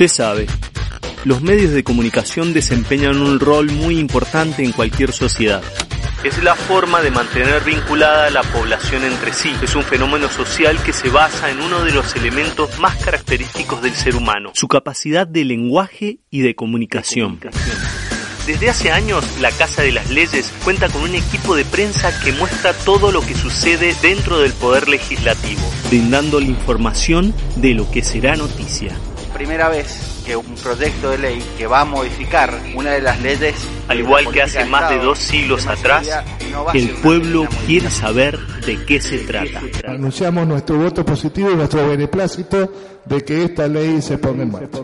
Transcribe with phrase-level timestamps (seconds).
[0.00, 0.46] Se sabe,
[1.26, 5.62] los medios de comunicación desempeñan un rol muy importante en cualquier sociedad.
[6.24, 9.52] Es la forma de mantener vinculada a la población entre sí.
[9.60, 13.92] Es un fenómeno social que se basa en uno de los elementos más característicos del
[13.92, 17.38] ser humano, su capacidad de lenguaje y de comunicación.
[18.46, 22.32] Desde hace años, la Casa de las Leyes cuenta con un equipo de prensa que
[22.32, 25.60] muestra todo lo que sucede dentro del Poder Legislativo,
[25.90, 28.96] brindando la información de lo que será noticia.
[29.40, 33.54] Primera vez que un proyecto de ley que va a modificar una de las leyes.
[33.88, 36.06] Al igual que hace más de dos siglos atrás,
[36.74, 39.62] el pueblo quiere saber de qué se trata.
[39.86, 42.70] Anunciamos nuestro voto positivo y nuestro beneplácito
[43.06, 44.78] de que esta ley se ponga en marcha.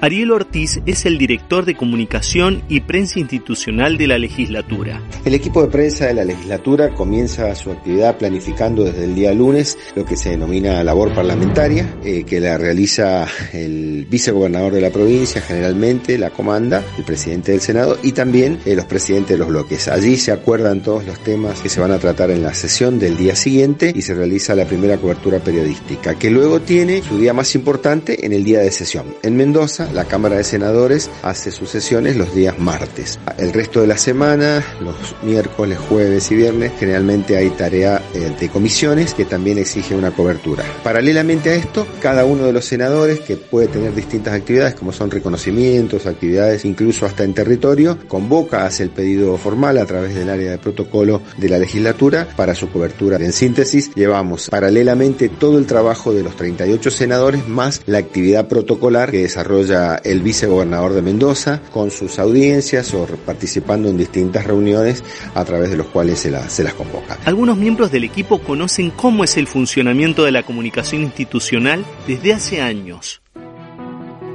[0.00, 5.02] Ariel Ortiz es el director de comunicación y prensa institucional de la legislatura.
[5.24, 9.78] El equipo de prensa de la legislatura comienza su actividad planificando desde el día lunes
[9.94, 15.40] lo que se denomina labor parlamentaria, eh, que la realiza el vicegobernador de la provincia,
[15.40, 19.88] generalmente la comanda, el presidente del Senado y también eh, los presidentes de los bloques.
[19.88, 23.16] Allí se acuerdan todos los temas que se van a tratar en la sesión del
[23.16, 27.54] día siguiente y se realiza la primera cobertura periodística, que luego tiene su día más
[27.54, 29.14] importante en el día de sesión.
[29.22, 33.18] En Mendoza, la Cámara de Senadores hace sus sesiones los días martes.
[33.38, 38.48] El resto de la semana, los miércoles, jueves y viernes, generalmente hay tarea eh, de
[38.48, 40.64] comisiones que también exige una cobertura.
[40.82, 45.10] Paralelamente a esto, cada uno de los senadores, que puede tener distintas actividades, como son
[45.10, 50.52] reconocimientos, actividades incluso hasta en territorio, convoca, hace el pedido formal a través del área
[50.52, 53.16] de protocolo de la legislatura para su cobertura.
[53.16, 59.10] En síntesis, llevamos paralelamente todo el trabajo de los 38 senadores más la actividad protocolar
[59.10, 65.02] que desarrolla el vicegobernador de Mendoza con sus audiencias o participando en distintas reuniones
[65.34, 67.18] a través de los cuales se, las convoca.
[67.24, 72.60] Algunos miembros del equipo conocen cómo es el funcionamiento de la comunicación institucional desde hace
[72.60, 73.23] años.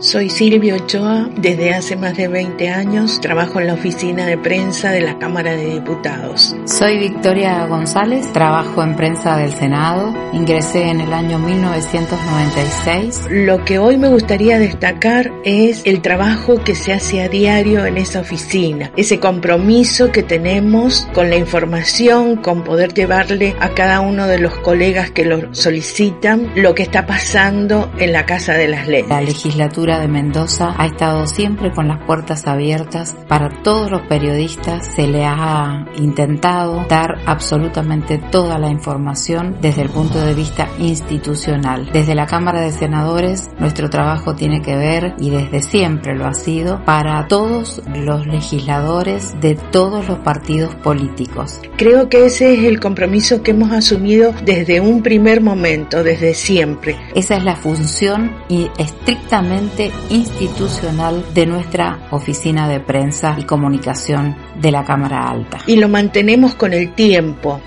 [0.01, 4.91] Soy Silvio Ochoa, desde hace más de 20 años trabajo en la oficina de prensa
[4.91, 6.55] de la Cámara de Diputados.
[6.63, 13.27] Soy Victoria González, trabajo en prensa del Senado, ingresé en el año 1996.
[13.29, 17.97] Lo que hoy me gustaría destacar es el trabajo que se hace a diario en
[17.97, 24.27] esa oficina, ese compromiso que tenemos con la información, con poder llevarle a cada uno
[24.27, 28.87] de los colegas que lo solicitan lo que está pasando en la Casa de las
[28.87, 29.09] Leyes.
[29.09, 34.85] La legislatura de Mendoza ha estado siempre con las puertas abiertas para todos los periodistas.
[34.85, 41.89] Se le ha intentado dar absolutamente toda la información desde el punto de vista institucional.
[41.91, 46.33] Desde la Cámara de Senadores nuestro trabajo tiene que ver y desde siempre lo ha
[46.33, 51.61] sido para todos los legisladores de todos los partidos políticos.
[51.77, 56.97] Creo que ese es el compromiso que hemos asumido desde un primer momento, desde siempre.
[57.15, 59.78] Esa es la función y estrictamente
[60.09, 65.59] institucional de nuestra oficina de prensa y comunicación de la Cámara Alta.
[65.67, 67.61] Y lo mantenemos con el tiempo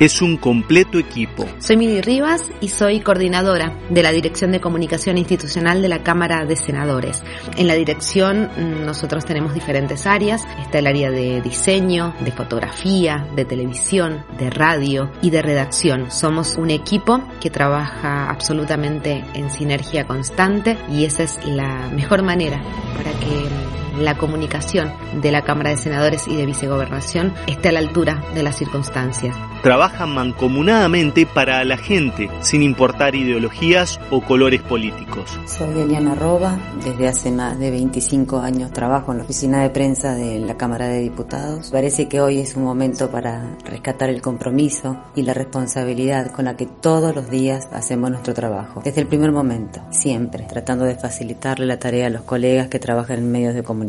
[0.00, 1.46] es un completo equipo.
[1.58, 6.46] Soy Miri Rivas y soy coordinadora de la Dirección de Comunicación Institucional de la Cámara
[6.46, 7.22] de Senadores.
[7.56, 10.42] En la dirección mm, nosotros tenemos diferentes áreas.
[10.62, 16.10] Está el área de diseño, de fotografía, de televisión, de radio y de redacción.
[16.10, 22.62] Somos un equipo que trabaja absolutamente en sinergia constante y esa es la mejor manera
[22.96, 27.80] para que la comunicación de la Cámara de Senadores y de Vicegobernación esté a la
[27.80, 29.36] altura de las circunstancias.
[29.62, 35.38] Trabajan mancomunadamente para la gente, sin importar ideologías o colores políticos.
[35.44, 40.14] Soy Eliana Roba, desde hace más de 25 años trabajo en la oficina de prensa
[40.14, 41.70] de la Cámara de Diputados.
[41.70, 46.56] Parece que hoy es un momento para rescatar el compromiso y la responsabilidad con la
[46.56, 48.80] que todos los días hacemos nuestro trabajo.
[48.82, 53.18] Desde el primer momento, siempre, tratando de facilitarle la tarea a los colegas que trabajan
[53.18, 53.79] en medios de comunicación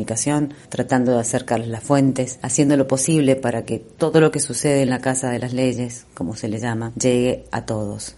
[0.70, 4.90] tratando de acercarles las fuentes, haciendo lo posible para que todo lo que sucede en
[4.90, 8.16] la Casa de las Leyes, como se le llama, llegue a todos.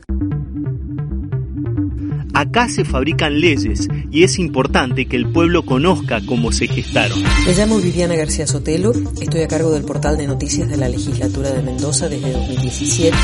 [2.33, 7.21] Acá se fabrican leyes y es importante que el pueblo conozca cómo se gestaron.
[7.45, 8.91] Me llamo Viviana García Sotelo,
[9.21, 13.15] estoy a cargo del portal de noticias de la legislatura de Mendoza desde 2017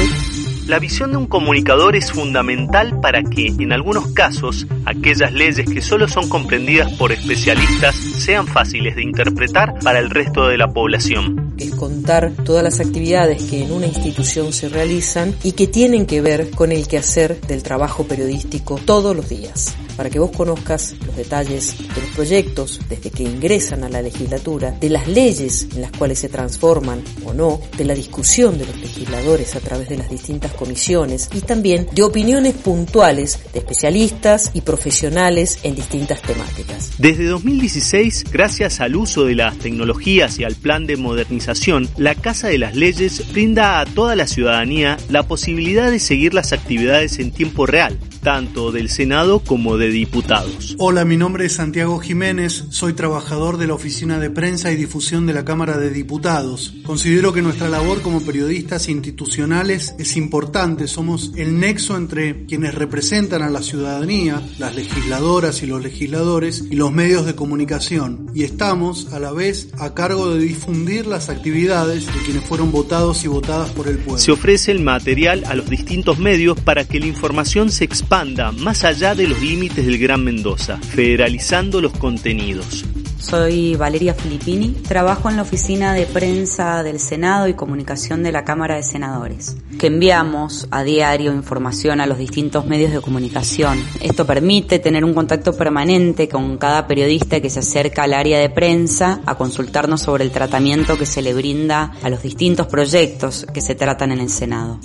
[0.69, 5.81] la visión de un comunicador es fundamental para que, en algunos casos, aquellas leyes que
[5.81, 11.54] solo son comprendidas por especialistas sean fáciles de interpretar para el resto de la población.
[11.57, 16.21] es contar todas las actividades que en una institución se realizan y que tienen que
[16.21, 21.18] ver con el quehacer del trabajo periodístico todos los días para que vos conozcas los
[21.18, 25.92] detalles de los proyectos desde que ingresan a la legislatura, de las leyes en las
[25.92, 30.10] cuales se transforman o no, de la discusión de los legisladores a través de las
[30.10, 36.94] distintas comisiones y también de opiniones puntuales de especialistas y profesionales en distintas temáticas.
[36.98, 42.48] Desde 2016, gracias al uso de las tecnologías y al plan de modernización, la Casa
[42.48, 47.31] de las Leyes brinda a toda la ciudadanía la posibilidad de seguir las actividades en
[47.31, 50.75] tiempo real, tanto del Senado como de diputados.
[50.77, 55.25] Hola, mi nombre es Santiago Jiménez, soy trabajador de la Oficina de Prensa y Difusión
[55.25, 56.74] de la Cámara de Diputados.
[56.86, 63.42] Considero que nuestra labor como periodistas institucionales es importante, somos el nexo entre quienes representan
[63.42, 69.13] a la ciudadanía, las legisladoras y los legisladores y los medios de comunicación, y estamos
[69.13, 73.69] a la vez a cargo de difundir las actividades de quienes fueron votados y votadas
[73.71, 74.18] por el pueblo.
[74.18, 78.86] Se ofrece el material a los distintos medios para que la información se expanda más
[78.86, 82.84] allá de los límites del Gran Mendoza, federalizando los contenidos.
[83.20, 88.44] Soy Valeria Filippini, trabajo en la oficina de prensa del Senado y comunicación de la
[88.44, 93.78] Cámara de Senadores, que enviamos a diario información a los distintos medios de comunicación.
[94.02, 98.50] Esto permite tener un contacto permanente con cada periodista que se acerca al área de
[98.50, 103.62] prensa a consultarnos sobre el tratamiento que se le brinda a los distintos proyectos que
[103.62, 104.80] se tratan en el Senado.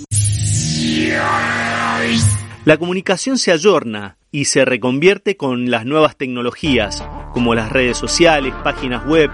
[2.65, 8.55] La comunicación se ayorna y se reconvierte con las nuevas tecnologías, como las redes sociales,
[8.63, 9.29] páginas web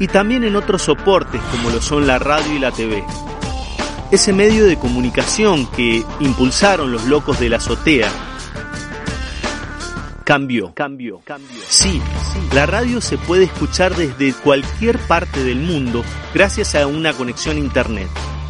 [0.00, 3.04] y también en otros soportes como lo son la radio y la TV.
[4.10, 8.10] Ese medio de comunicación que impulsaron los locos de la azotea
[10.24, 11.62] cambió, cambió, cambió.
[11.68, 12.02] Sí,
[12.52, 16.02] la radio se puede escuchar desde cualquier parte del mundo
[16.34, 18.08] gracias a una conexión a internet.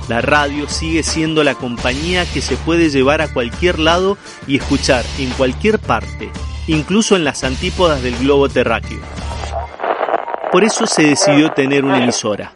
[0.09, 5.05] La radio sigue siendo la compañía que se puede llevar a cualquier lado y escuchar
[5.19, 6.31] en cualquier parte,
[6.67, 9.01] incluso en las antípodas del globo terráqueo.
[10.53, 12.53] Por eso se decidió tener una emisora.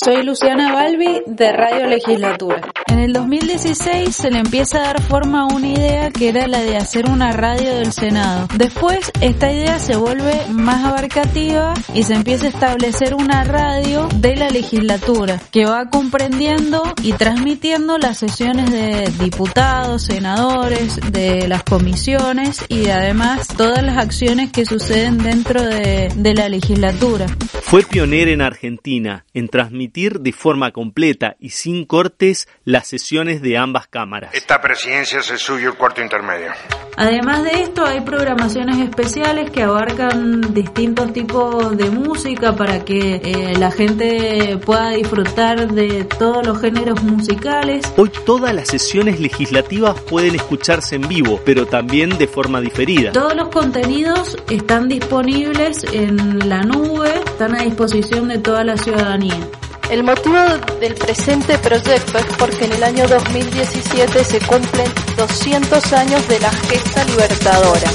[0.00, 2.60] Soy Luciana Balbi de Radio Legislatura.
[2.86, 6.60] En el 2016 se le empieza a dar forma a una idea que era la
[6.60, 8.46] de hacer una radio del Senado.
[8.56, 14.36] Después esta idea se vuelve más abarcativa y se empieza a establecer una radio de
[14.36, 22.64] la legislatura que va comprendiendo y transmitiendo las sesiones de diputados, senadores, de las comisiones
[22.68, 27.26] y además todas las acciones que suceden dentro de, de la legislatura.
[27.62, 33.56] Fue pionera en Argentina en transmitir de forma completa y sin cortes las sesiones de
[33.56, 34.34] ambas cámaras.
[34.34, 36.52] Esta presidencia es el suyo el cuarto intermedio.
[36.96, 43.54] Además de esto, hay programaciones especiales que abarcan distintos tipos de música para que eh,
[43.56, 47.92] la gente pueda disfrutar de todos los géneros musicales.
[47.96, 53.12] Hoy todas las sesiones legislativas pueden escucharse en vivo, pero también de forma diferida.
[53.12, 59.48] Todos los contenidos están disponibles en la nube, están a disposición de toda la ciudadanía.
[59.90, 60.36] El motivo
[60.80, 64.86] del presente proyecto es porque en el año 2017 se cumplen
[65.16, 67.90] 200 años de la gesta libertadora.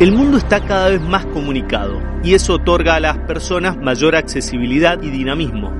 [0.00, 5.00] El mundo está cada vez más comunicado y eso otorga a las personas mayor accesibilidad
[5.00, 5.79] y dinamismo.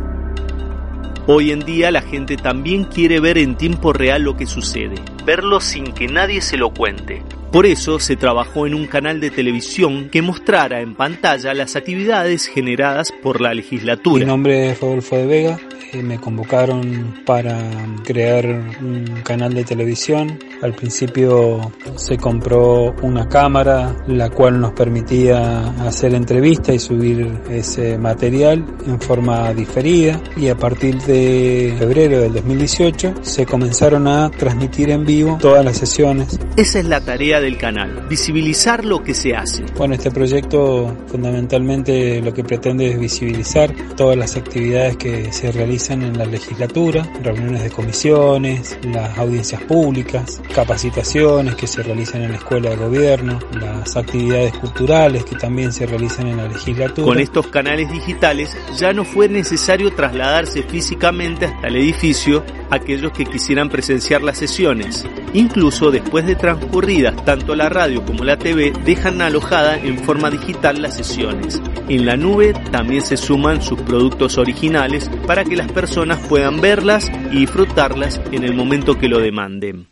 [1.33, 5.61] Hoy en día la gente también quiere ver en tiempo real lo que sucede, verlo
[5.61, 7.23] sin que nadie se lo cuente.
[7.53, 12.49] Por eso se trabajó en un canal de televisión que mostrara en pantalla las actividades
[12.49, 14.25] generadas por la legislatura.
[14.25, 15.61] Mi nombre es Rodolfo de Vega,
[16.03, 17.59] me convocaron para
[18.05, 18.47] crear
[18.81, 20.39] un canal de televisión.
[20.63, 27.99] Al principio se compró una cámara la cual nos permitía hacer entrevistas y subir ese
[27.99, 34.91] material en forma diferida y a partir de febrero del 2018 se comenzaron a transmitir
[34.91, 36.39] en vivo todas las sesiones.
[36.57, 39.65] Esa es la tarea del canal, visibilizar lo que se hace.
[39.77, 45.80] Bueno, este proyecto fundamentalmente lo que pretende es visibilizar todas las actividades que se realizan
[45.89, 52.37] en la legislatura, reuniones de comisiones, las audiencias públicas, capacitaciones que se realizan en la
[52.37, 57.07] escuela de gobierno, las actividades culturales que también se realizan en la legislatura.
[57.07, 63.25] Con estos canales digitales ya no fue necesario trasladarse físicamente hasta el edificio aquellos que
[63.25, 65.05] quisieran presenciar las sesiones.
[65.33, 70.81] Incluso después de transcurridas tanto la radio como la TV dejan alojada en forma digital
[70.81, 71.61] las sesiones.
[71.89, 77.11] En la nube también se suman sus productos originales para que las personas puedan verlas
[77.31, 79.89] y disfrutarlas en el momento que lo demanden.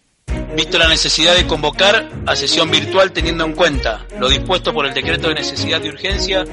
[0.56, 4.94] Visto la necesidad de convocar a sesión virtual teniendo en cuenta lo dispuesto por el
[4.94, 6.44] decreto de necesidad de urgencia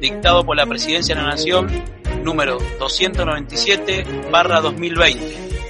[0.00, 1.68] dictado por la Presidencia de la Nación
[2.24, 5.18] número 297-2020,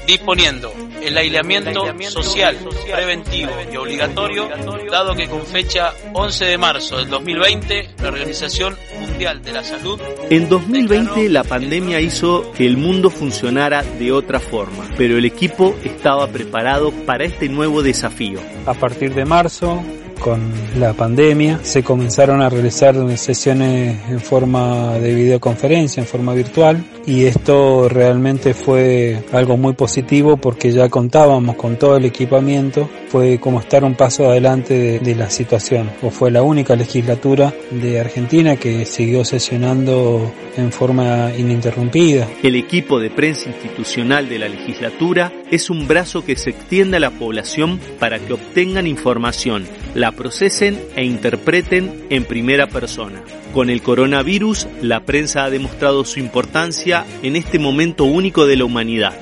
[0.06, 2.56] disponiendo el aislamiento social,
[2.90, 4.48] preventivo y obligatorio,
[4.90, 10.00] dado que con fecha 11 de marzo del 2020, la Organización Mundial de la Salud...
[10.30, 15.76] En 2020 la pandemia hizo que el mundo funcionara de otra forma, pero el equipo
[15.84, 18.40] estaba preparado para este nuevo desafío.
[18.66, 19.82] A partir de marzo,
[20.22, 26.84] con la pandemia, se comenzaron a realizar sesiones en forma de videoconferencia, en forma virtual,
[27.06, 33.38] y esto realmente fue algo muy positivo porque ya contábamos con todo el equipamiento, fue
[33.38, 38.56] como estar un paso adelante de, la situación, o fue la única legislatura de Argentina
[38.56, 42.26] que siguió sesionando en forma ininterrumpida.
[42.42, 47.00] El equipo de prensa institucional de la legislatura es un brazo que se extiende a
[47.00, 53.22] la población para que obtengan información, la procesen e interpreten en primera persona.
[53.52, 58.64] Con el coronavirus, la prensa ha demostrado su importancia en este momento único de la
[58.64, 59.12] humanidad.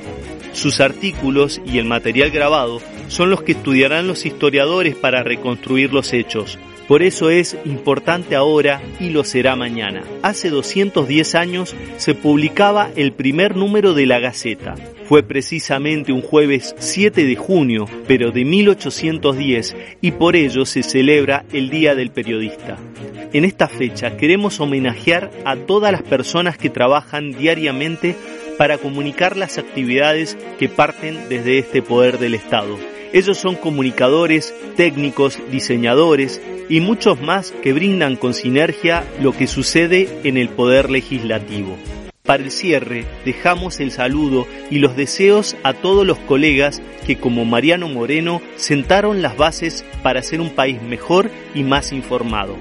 [0.52, 2.80] Sus artículos y el material grabado
[3.10, 6.58] son los que estudiarán los historiadores para reconstruir los hechos.
[6.86, 10.02] Por eso es importante ahora y lo será mañana.
[10.22, 14.74] Hace 210 años se publicaba el primer número de la Gaceta.
[15.04, 21.44] Fue precisamente un jueves 7 de junio, pero de 1810, y por ello se celebra
[21.52, 22.76] el Día del Periodista.
[23.32, 28.14] En esta fecha queremos homenajear a todas las personas que trabajan diariamente
[28.56, 32.76] para comunicar las actividades que parten desde este poder del Estado.
[33.12, 40.08] Ellos son comunicadores, técnicos, diseñadores y muchos más que brindan con sinergia lo que sucede
[40.22, 41.76] en el poder legislativo.
[42.22, 47.44] Para el cierre, dejamos el saludo y los deseos a todos los colegas que como
[47.44, 52.56] Mariano Moreno sentaron las bases para hacer un país mejor y más informado.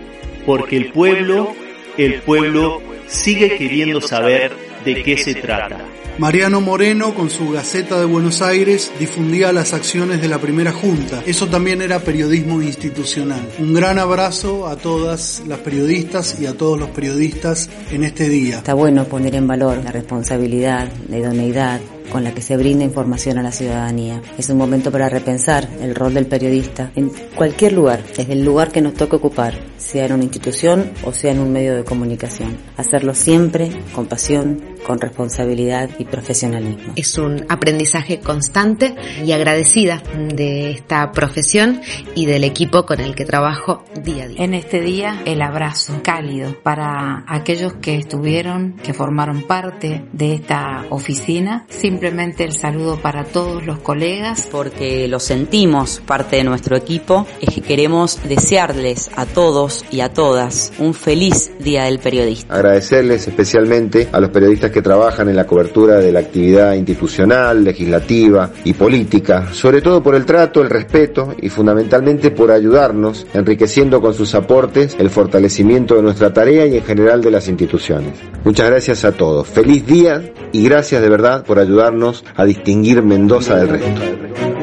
[0.48, 1.54] Porque el pueblo,
[1.98, 5.86] el pueblo sigue queriendo saber de qué se trata.
[6.18, 11.24] Mariano Moreno, con su Gaceta de Buenos Aires, difundía las acciones de la primera junta.
[11.26, 13.40] Eso también era periodismo institucional.
[13.58, 18.58] Un gran abrazo a todas las periodistas y a todos los periodistas en este día.
[18.58, 21.80] Está bueno poner en valor la responsabilidad, la idoneidad,
[22.12, 24.22] con la que se brinda información a la ciudadanía.
[24.38, 28.72] Es un momento para repensar el rol del periodista en cualquier lugar, desde el lugar
[28.72, 32.58] que nos toque ocupar, sea en una institución o sea en un medio de comunicación.
[32.78, 36.94] Hacerlo siempre con pasión, con responsabilidad y profesionalismo.
[36.96, 40.02] Es un aprendizaje constante y agradecida
[40.34, 41.82] de esta profesión
[42.16, 44.44] y del equipo con el que trabajo día a día.
[44.44, 50.86] En este día, el abrazo cálido para aquellos que estuvieron, que formaron parte de esta
[50.90, 51.66] oficina.
[52.00, 54.48] Simplemente el saludo para todos los colegas.
[54.50, 60.14] Porque lo sentimos parte de nuestro equipo, es que queremos desearles a todos y a
[60.14, 62.56] todas un feliz Día del Periodista.
[62.56, 68.50] Agradecerles especialmente a los periodistas que trabajan en la cobertura de la actividad institucional, legislativa
[68.64, 74.14] y política, sobre todo por el trato, el respeto y fundamentalmente por ayudarnos, enriqueciendo con
[74.14, 78.14] sus aportes el fortalecimiento de nuestra tarea y en general de las instituciones.
[78.46, 79.50] Muchas gracias a todos.
[79.50, 81.60] Feliz día y gracias de verdad por
[82.36, 84.59] a distinguir Mendoza del resto.